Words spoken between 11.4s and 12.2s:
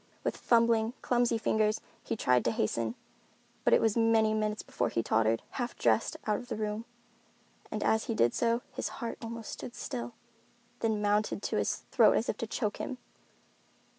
to his throat